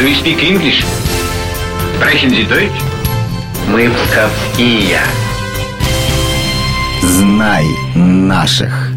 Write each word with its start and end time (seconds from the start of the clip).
Do 0.00 0.06
you 0.06 0.14
speak 0.14 0.42
English? 0.42 0.82
Sprechen 1.94 2.30
Sie 2.30 2.48
Deutsch? 2.48 2.72
Мы 3.68 3.90
псковские. 3.90 4.98
Знай 7.02 7.66
наших. 7.94 8.92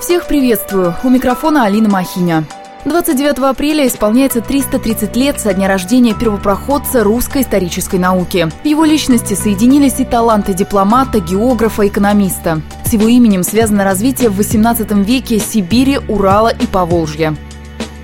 Всех 0.00 0.28
приветствую. 0.28 0.94
У 1.02 1.10
микрофона 1.10 1.64
Алина 1.64 1.88
Махиня. 1.88 2.44
29 2.84 3.38
апреля 3.38 3.88
исполняется 3.88 4.40
330 4.40 5.16
лет 5.16 5.40
со 5.40 5.52
дня 5.52 5.66
рождения 5.66 6.14
первопроходца 6.14 7.02
русской 7.02 7.42
исторической 7.42 7.98
науки. 7.98 8.48
В 8.62 8.66
его 8.66 8.84
личности 8.84 9.34
соединились 9.34 9.98
и 9.98 10.04
таланты 10.04 10.54
дипломата, 10.54 11.18
географа, 11.18 11.88
экономиста. 11.88 12.62
С 12.84 12.92
его 12.92 13.08
именем 13.08 13.42
связано 13.42 13.82
развитие 13.82 14.30
в 14.30 14.38
XVIII 14.38 15.02
веке 15.02 15.40
Сибири, 15.40 15.98
Урала 16.06 16.50
и 16.50 16.66
Поволжья. 16.68 17.34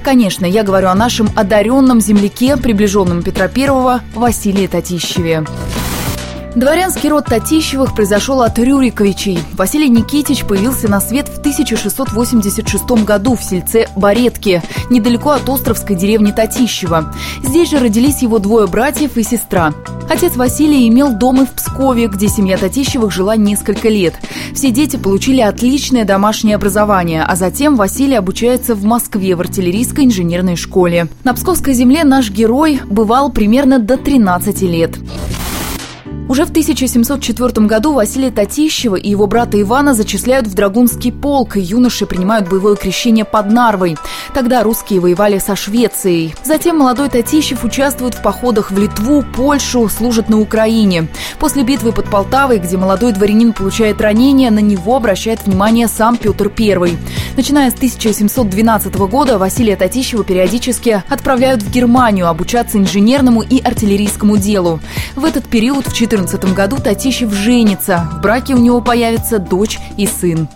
Конечно, 0.04 0.44
я 0.44 0.64
говорю 0.64 0.88
о 0.88 0.94
нашем 0.94 1.30
одаренном 1.34 1.98
земляке, 1.98 2.58
приближенном 2.58 3.22
Петра 3.22 3.46
I, 3.46 4.00
Василии 4.14 4.66
Татищеве. 4.66 5.44
Дворянский 6.54 7.08
род 7.08 7.24
Татищевых 7.24 7.94
произошел 7.94 8.40
от 8.40 8.60
Рюриковичей. 8.60 9.40
Василий 9.54 9.88
Никитич 9.88 10.44
появился 10.44 10.88
на 10.88 11.00
свет 11.00 11.28
в 11.28 11.40
1686 11.40 13.04
году 13.04 13.34
в 13.34 13.42
сельце 13.42 13.88
Баретки, 13.96 14.62
недалеко 14.88 15.30
от 15.30 15.48
островской 15.48 15.96
деревни 15.96 16.30
Татищева. 16.30 17.12
Здесь 17.42 17.70
же 17.70 17.80
родились 17.80 18.22
его 18.22 18.38
двое 18.38 18.68
братьев 18.68 19.16
и 19.16 19.24
сестра. 19.24 19.74
Отец 20.08 20.36
Василий 20.36 20.88
имел 20.88 21.12
дом 21.12 21.42
и 21.42 21.46
в 21.46 21.50
Пскове, 21.50 22.06
где 22.06 22.28
семья 22.28 22.56
Татищевых 22.56 23.10
жила 23.10 23.34
несколько 23.34 23.88
лет. 23.88 24.14
Все 24.54 24.70
дети 24.70 24.96
получили 24.96 25.40
отличное 25.40 26.04
домашнее 26.04 26.54
образование, 26.54 27.24
а 27.24 27.34
затем 27.34 27.74
Василий 27.74 28.14
обучается 28.14 28.76
в 28.76 28.84
Москве 28.84 29.34
в 29.34 29.40
артиллерийской 29.40 30.04
инженерной 30.04 30.54
школе. 30.54 31.08
На 31.24 31.34
Псковской 31.34 31.74
земле 31.74 32.04
наш 32.04 32.30
герой 32.30 32.80
бывал 32.88 33.32
примерно 33.32 33.80
до 33.80 33.96
13 33.96 34.62
лет. 34.62 34.92
Уже 36.26 36.46
в 36.46 36.50
1704 36.50 37.66
году 37.66 37.92
Василия 37.92 38.30
Татищева 38.30 38.96
и 38.96 39.10
его 39.10 39.26
брата 39.26 39.60
Ивана 39.60 39.92
зачисляют 39.92 40.46
в 40.46 40.54
Драгунский 40.54 41.12
полк, 41.12 41.58
и 41.58 41.60
юноши 41.60 42.06
принимают 42.06 42.48
боевое 42.48 42.76
крещение 42.76 43.26
под 43.26 43.50
Нарвой. 43.50 43.98
Тогда 44.32 44.62
русские 44.62 45.00
воевали 45.00 45.38
со 45.38 45.54
Швецией. 45.54 46.34
Затем 46.42 46.78
молодой 46.78 47.10
Татищев 47.10 47.62
участвует 47.62 48.14
в 48.14 48.22
походах 48.22 48.70
в 48.70 48.78
Литву, 48.78 49.22
Польшу, 49.36 49.86
служит 49.90 50.30
на 50.30 50.40
Украине. 50.40 51.08
После 51.38 51.62
битвы 51.62 51.92
под 51.92 52.08
Полтавой, 52.08 52.58
где 52.58 52.78
молодой 52.78 53.12
дворянин 53.12 53.52
получает 53.52 54.00
ранение, 54.00 54.50
на 54.50 54.60
него 54.60 54.96
обращает 54.96 55.44
внимание 55.44 55.88
сам 55.88 56.16
Петр 56.16 56.50
I. 56.58 56.96
Начиная 57.36 57.70
с 57.70 57.74
1712 57.74 58.94
года 58.94 59.36
Василия 59.36 59.76
Татищева 59.76 60.24
периодически 60.24 61.02
отправляют 61.10 61.62
в 61.62 61.70
Германию 61.70 62.28
обучаться 62.28 62.78
инженерному 62.78 63.42
и 63.42 63.60
артиллерийскому 63.60 64.38
делу. 64.38 64.80
В 65.16 65.24
этот 65.26 65.44
период 65.44 65.86
в 65.86 65.94
14 65.94 66.13
2014 66.16 66.54
году 66.54 66.76
Татищев 66.78 67.32
женится. 67.32 68.08
В 68.12 68.20
браке 68.20 68.54
у 68.54 68.58
него 68.58 68.80
появится 68.80 69.38
дочь 69.38 69.78
и 69.96 70.06
сын. 70.06 70.48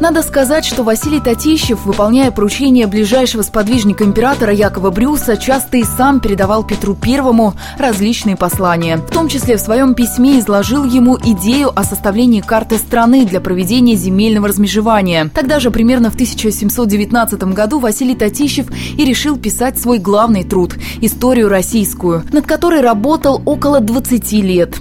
Надо 0.00 0.22
сказать, 0.22 0.64
что 0.64 0.82
Василий 0.82 1.20
Татищев, 1.20 1.84
выполняя 1.84 2.30
поручения 2.30 2.86
ближайшего 2.86 3.42
сподвижника 3.42 4.02
императора 4.02 4.50
Якова 4.50 4.90
Брюса, 4.90 5.36
часто 5.36 5.76
и 5.76 5.84
сам 5.84 6.20
передавал 6.20 6.64
Петру 6.64 6.94
Первому 6.94 7.52
различные 7.78 8.34
послания. 8.34 8.96
В 8.96 9.10
том 9.10 9.28
числе 9.28 9.58
в 9.58 9.60
своем 9.60 9.92
письме 9.92 10.38
изложил 10.38 10.84
ему 10.84 11.18
идею 11.22 11.70
о 11.78 11.84
составлении 11.84 12.40
карты 12.40 12.78
страны 12.78 13.26
для 13.26 13.42
проведения 13.42 13.94
земельного 13.94 14.48
размежевания. 14.48 15.30
Тогда 15.34 15.60
же, 15.60 15.70
примерно 15.70 16.10
в 16.10 16.14
1719 16.14 17.42
году, 17.52 17.78
Василий 17.78 18.14
Татищев 18.14 18.68
и 18.96 19.04
решил 19.04 19.36
писать 19.36 19.78
свой 19.78 19.98
главный 19.98 20.44
труд– 20.44 20.76
«Историю 21.02 21.50
российскую», 21.50 22.24
над 22.32 22.46
которой 22.46 22.80
работал 22.80 23.42
около 23.44 23.80
20 23.80 24.32
лет. 24.32 24.80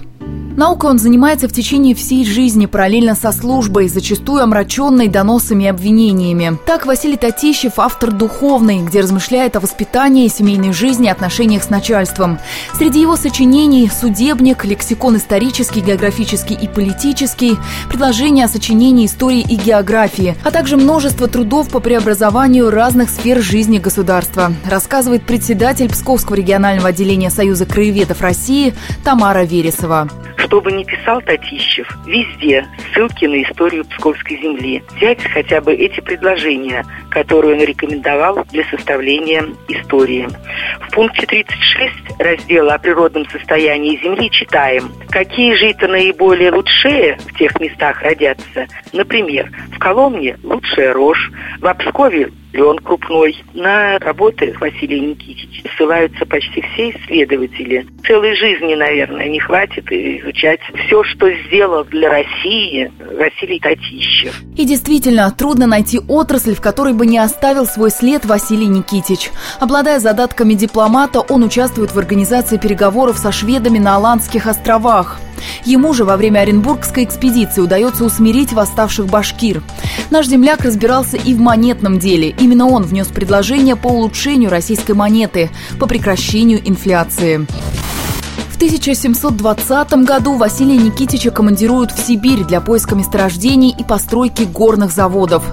Наукой 0.60 0.90
он 0.90 1.00
занимается 1.00 1.48
в 1.48 1.54
течение 1.54 1.96
всей 1.96 2.26
жизни, 2.26 2.66
параллельно 2.66 3.16
со 3.16 3.32
службой, 3.32 3.88
зачастую 3.88 4.44
омраченной 4.44 5.08
доносами 5.08 5.64
и 5.64 5.68
обвинениями. 5.68 6.60
Так 6.66 6.86
Василий 6.86 7.16
Татищев– 7.16 7.72
автор 7.78 8.12
духовный, 8.12 8.80
где 8.80 9.00
размышляет 9.00 9.56
о 9.56 9.62
воспитании, 9.62 10.28
семейной 10.28 10.74
жизни, 10.74 11.08
отношениях 11.08 11.64
с 11.64 11.70
начальством. 11.70 12.40
Среди 12.78 13.00
его 13.00 13.16
сочинений– 13.16 13.90
судебник, 14.02 14.66
лексикон 14.66 15.16
исторический, 15.16 15.80
географический 15.80 16.58
и 16.58 16.68
политический, 16.68 17.58
предложения 17.88 18.44
о 18.44 18.50
сочинении 18.50 19.06
истории 19.06 19.46
и 19.50 19.56
географии, 19.56 20.36
а 20.44 20.52
также 20.52 20.76
множество 20.76 21.30
трудов 21.30 21.70
по 21.70 21.80
преобразованию 21.80 22.70
разных 22.70 23.12
сфер 23.12 23.42
жизни 23.42 23.80
государства, 23.80 24.52
рассказывает 24.70 25.24
председатель 25.24 25.88
Псковского 25.88 26.36
регионального 26.36 26.90
отделения 26.90 27.30
Союза 27.30 27.66
краеведов 27.66 28.20
России 28.20 28.74
Тамара 29.06 29.46
Вересова. 29.46 30.10
Что 30.50 30.62
бы 30.62 30.72
ни 30.72 30.84
писал 30.84 31.22
Татищев, 31.22 31.88
везде 32.08 32.66
ссылки 32.92 33.26
на 33.26 33.44
историю 33.44 33.86
Псковской 33.86 34.36
земли. 34.42 34.82
Взять 34.96 35.22
хотя 35.22 35.62
бы 35.62 35.76
эти 35.76 36.00
предложения, 36.00 36.84
которые 37.12 37.54
он 37.56 37.64
рекомендовал 37.64 38.44
для 38.46 38.66
составления 38.66 39.46
истории. 39.68 40.28
В 40.82 40.92
пункте 40.92 41.28
36 41.28 41.94
раздела 42.18 42.74
о 42.74 42.80
природном 42.80 43.30
состоянии 43.30 44.02
земли 44.02 44.32
читаем, 44.32 44.92
какие 45.12 45.70
это 45.70 45.88
наиболее 45.88 46.52
лучшие 46.52 47.18
в 47.18 47.38
тех 47.38 47.60
местах 47.60 48.02
родятся. 48.02 48.66
Например, 48.92 49.52
в 49.72 49.78
Коломне 49.78 50.36
лучшая 50.42 50.94
рожь, 50.94 51.30
в 51.60 51.68
Обскове 51.68 52.32
лен 52.54 52.78
крупной. 52.80 53.36
На 53.54 53.98
работы 54.00 54.56
Василия 54.60 55.00
Никитича 55.00 55.70
ссылаются 55.76 56.26
почти 56.26 56.62
все 56.62 56.92
исследователи. 56.92 57.86
Целой 58.06 58.36
жизни, 58.36 58.76
наверное, 58.76 59.30
не 59.30 59.40
хватит 59.40 59.92
изучать 59.92 60.60
все, 60.86 61.04
что 61.04 61.32
сделал 61.46 61.84
для 61.86 62.10
России 62.10 62.92
Василий 63.00 63.60
Татищев. 63.60 64.42
И 64.56 64.66
действительно, 64.66 65.32
трудно 65.32 65.68
найти 65.68 66.00
отрасль, 66.08 66.56
в 66.56 66.62
которой 66.62 66.94
бы 66.94 67.06
не 67.06 67.18
оставил 67.18 67.66
свой 67.66 67.92
след 67.92 68.26
Василий 68.26 68.68
Никитич. 68.68 69.30
Обладая 69.60 70.00
задатками 70.00 70.54
дипломата, 70.54 71.22
он 71.22 71.44
участвует 71.44 71.92
в 71.92 72.00
организации 72.00 72.58
переговоров 72.58 73.18
со 73.18 73.32
шведами 73.32 73.78
на 73.80 73.96
Аландских 73.96 74.48
островах. 74.48 75.20
Ему 75.66 75.94
же 75.94 76.06
во 76.06 76.18
время 76.18 76.40
Оренбургской 76.40 77.04
экспедиции 77.04 77.62
удается 77.62 78.06
усмирить 78.06 78.54
восставших 78.54 79.08
башкир. 79.08 79.62
Наш 80.10 80.28
земляк 80.28 80.62
разбирался 80.62 81.18
и 81.18 81.34
в 81.34 81.40
монетном 81.40 82.00
деле. 82.00 82.30
Именно 82.40 82.68
он 82.68 82.84
внес 82.84 83.08
предложение 83.08 83.76
по 83.76 83.88
улучшению 83.88 84.50
российской 84.50 84.94
монеты, 84.94 85.50
по 85.80 85.88
прекращению 85.88 86.60
инфляции. 86.68 87.46
В 88.50 88.56
1720 88.62 89.94
году 90.04 90.36
Василия 90.36 90.76
Никитича 90.76 91.32
командируют 91.32 91.92
в 91.92 92.06
Сибирь 92.06 92.44
для 92.44 92.60
поиска 92.60 92.94
месторождений 92.94 93.74
и 93.78 93.86
постройки 93.86 94.44
горных 94.44 94.92
заводов. 94.92 95.44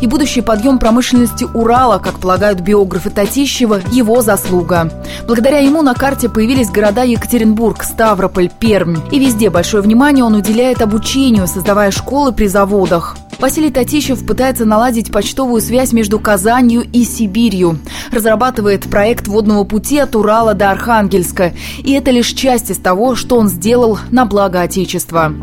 И 0.00 0.08
будущий 0.08 0.40
подъем 0.40 0.80
промышленности 0.80 1.44
Урала, 1.54 1.98
как 1.98 2.18
полагают 2.18 2.60
биографы 2.60 3.10
Татищева, 3.10 3.80
его 3.92 4.20
заслуга. 4.20 4.90
Благодаря 5.26 5.58
ему 5.58 5.82
на 5.82 5.94
карте 5.94 6.28
появились 6.28 6.70
города 6.70 7.02
Екатеринбург, 7.02 7.82
Ставрополь, 7.82 8.48
Пермь. 8.48 8.98
И 9.10 9.18
везде 9.18 9.50
большое 9.50 9.82
внимание 9.82 10.24
он 10.24 10.34
уделяет 10.34 10.80
обучению, 10.82 11.48
создавая 11.48 11.90
школы 11.90 12.32
при 12.32 12.46
заводах. 12.46 13.16
Василий 13.38 13.70
Татищев 13.70 14.24
пытается 14.24 14.64
наладить 14.64 15.12
почтовую 15.12 15.60
связь 15.60 15.92
между 15.92 16.18
Казанью 16.18 16.82
и 16.90 17.04
Сибирью. 17.04 17.78
Разрабатывает 18.10 18.88
проект 18.88 19.28
водного 19.28 19.64
пути 19.64 19.98
от 19.98 20.16
Урала 20.16 20.54
до 20.54 20.70
Архангельска. 20.70 21.52
И 21.78 21.92
это 21.92 22.10
лишь 22.10 22.28
часть 22.28 22.70
из 22.70 22.78
того, 22.78 23.14
что 23.14 23.36
он 23.36 23.48
сделал 23.48 23.98
на 24.10 24.24
благо 24.24 24.62
Отечества. 24.62 25.34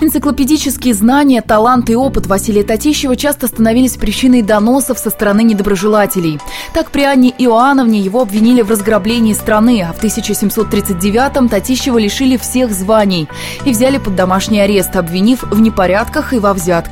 Энциклопедические 0.00 0.92
знания, 0.92 1.40
талант 1.40 1.88
и 1.88 1.96
опыт 1.96 2.26
Василия 2.26 2.62
Татищева 2.62 3.16
часто 3.16 3.46
становились 3.46 3.96
причиной 3.96 4.42
доносов 4.42 4.98
со 4.98 5.08
стороны 5.08 5.42
недоброжелателей. 5.42 6.40
Так 6.74 6.90
при 6.90 7.02
Анне 7.02 7.30
Иоанновне 7.38 8.00
его 8.00 8.20
обвинили 8.20 8.62
в 8.62 8.70
разграблении 8.70 9.32
страны, 9.32 9.82
а 9.82 9.92
в 9.92 10.02
1739-м 10.02 11.48
Татищева 11.48 11.98
лишили 11.98 12.36
всех 12.36 12.72
званий 12.72 13.28
и 13.64 13.70
взяли 13.70 13.98
под 13.98 14.16
домашний 14.16 14.60
арест, 14.60 14.94
обвинив 14.96 15.42
в 15.44 15.60
непорядках 15.60 16.32
и 16.32 16.38
во 16.38 16.52
взятках. 16.52 16.83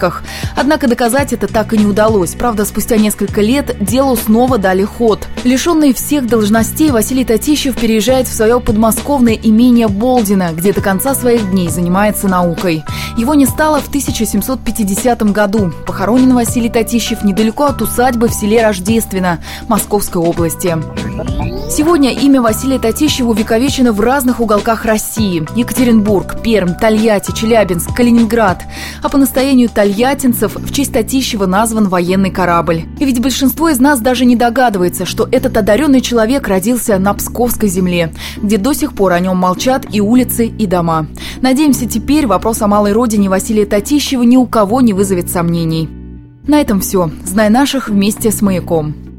Однако 0.56 0.88
доказать 0.88 1.32
это 1.32 1.46
так 1.46 1.72
и 1.72 1.78
не 1.78 1.86
удалось. 1.86 2.34
Правда, 2.34 2.64
спустя 2.64 2.96
несколько 2.96 3.40
лет 3.40 3.76
делу 3.80 4.16
снова 4.16 4.58
дали 4.58 4.84
ход. 4.84 5.26
Лишенный 5.44 5.92
всех 5.92 6.26
должностей, 6.26 6.90
Василий 6.90 7.24
Татищев 7.24 7.76
переезжает 7.76 8.28
в 8.28 8.34
свое 8.34 8.60
подмосковное 8.60 9.34
имение 9.34 9.88
Болдина, 9.88 10.50
где 10.52 10.72
до 10.72 10.80
конца 10.80 11.14
своих 11.14 11.50
дней 11.50 11.68
занимается 11.68 12.28
наукой. 12.28 12.84
Его 13.16 13.34
не 13.34 13.46
стало 13.46 13.80
в 13.80 13.88
1750 13.88 15.22
году. 15.32 15.72
Похоронен 15.86 16.34
Василий 16.34 16.70
Татищев 16.70 17.24
недалеко 17.24 17.64
от 17.64 17.82
усадьбы 17.82 18.28
в 18.28 18.34
селе 18.34 18.62
Рождественно 18.62 19.38
Московской 19.68 20.22
области. 20.22 20.76
Сегодня 21.70 22.12
имя 22.12 22.42
Василия 22.42 22.78
Татищева 22.78 23.30
увековечено 23.30 23.92
в 23.92 24.00
разных 24.00 24.40
уголках 24.40 24.84
России. 24.84 25.46
Екатеринбург, 25.56 26.42
Пермь, 26.42 26.74
Тольятти, 26.74 27.32
Челябинск, 27.32 27.94
Калининград. 27.94 28.62
А 29.02 29.08
по 29.08 29.16
настоянию 29.16 29.70
тольяттинцев 29.82 30.54
в 30.54 30.72
честь 30.72 30.92
Татищева 30.92 31.46
назван 31.46 31.88
военный 31.88 32.30
корабль. 32.30 32.82
И 33.00 33.04
ведь 33.04 33.20
большинство 33.20 33.68
из 33.68 33.80
нас 33.80 34.00
даже 34.00 34.24
не 34.24 34.36
догадывается, 34.36 35.04
что 35.04 35.28
этот 35.32 35.56
одаренный 35.56 36.00
человек 36.00 36.46
родился 36.46 36.96
на 37.00 37.12
Псковской 37.14 37.68
земле, 37.68 38.14
где 38.40 38.58
до 38.58 38.74
сих 38.74 38.92
пор 38.92 39.12
о 39.12 39.18
нем 39.18 39.38
молчат 39.38 39.84
и 39.90 40.00
улицы, 40.00 40.46
и 40.46 40.66
дома. 40.66 41.08
Надеемся, 41.40 41.88
теперь 41.88 42.28
вопрос 42.28 42.62
о 42.62 42.68
малой 42.68 42.92
родине 42.92 43.28
Василия 43.28 43.66
Татищева 43.66 44.22
ни 44.22 44.36
у 44.36 44.46
кого 44.46 44.80
не 44.82 44.92
вызовет 44.92 45.28
сомнений. 45.28 45.88
На 46.46 46.60
этом 46.60 46.78
все. 46.78 47.10
Знай 47.24 47.50
наших 47.50 47.88
вместе 47.88 48.30
с 48.30 48.40
«Маяком». 48.40 49.11